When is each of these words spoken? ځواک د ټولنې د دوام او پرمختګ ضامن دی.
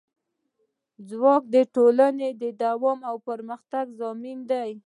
ځواک 1.09 1.43
د 1.55 1.57
ټولنې 1.75 2.29
د 2.41 2.43
دوام 2.61 2.99
او 3.09 3.15
پرمختګ 3.27 3.85
ضامن 3.99 4.37
دی. 4.51 4.69